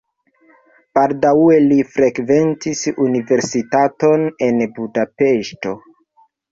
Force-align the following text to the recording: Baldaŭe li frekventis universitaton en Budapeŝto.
Baldaŭe 0.99 1.57
li 1.65 1.77
frekventis 1.97 2.83
universitaton 3.07 4.27
en 4.49 4.69
Budapeŝto. 4.81 5.81